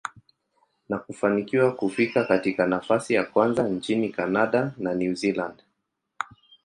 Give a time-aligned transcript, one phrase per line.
[0.89, 5.63] na kufanikiwa kufika katika nafasi ya kwanza nchini Canada na New Zealand.